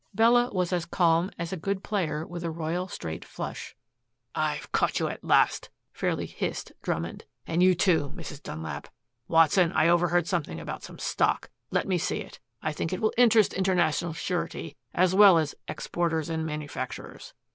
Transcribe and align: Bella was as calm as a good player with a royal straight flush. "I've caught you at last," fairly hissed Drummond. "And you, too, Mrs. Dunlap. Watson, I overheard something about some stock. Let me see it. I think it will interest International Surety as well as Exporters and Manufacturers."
Bella 0.15 0.49
was 0.51 0.73
as 0.73 0.85
calm 0.85 1.29
as 1.37 1.53
a 1.53 1.55
good 1.55 1.83
player 1.83 2.25
with 2.25 2.43
a 2.43 2.49
royal 2.49 2.87
straight 2.87 3.23
flush. 3.23 3.75
"I've 4.33 4.71
caught 4.71 4.99
you 4.99 5.07
at 5.09 5.23
last," 5.23 5.69
fairly 5.93 6.25
hissed 6.25 6.71
Drummond. 6.81 7.25
"And 7.45 7.61
you, 7.61 7.75
too, 7.75 8.11
Mrs. 8.15 8.41
Dunlap. 8.41 8.87
Watson, 9.27 9.71
I 9.73 9.89
overheard 9.89 10.25
something 10.25 10.59
about 10.59 10.81
some 10.81 10.97
stock. 10.97 11.51
Let 11.69 11.87
me 11.87 11.99
see 11.99 12.17
it. 12.21 12.39
I 12.63 12.71
think 12.71 12.91
it 12.91 12.99
will 12.99 13.13
interest 13.15 13.53
International 13.53 14.13
Surety 14.13 14.75
as 14.91 15.13
well 15.13 15.37
as 15.37 15.53
Exporters 15.67 16.31
and 16.31 16.47
Manufacturers." 16.47 17.35